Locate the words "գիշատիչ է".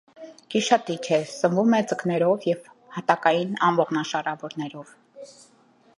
0.53-1.19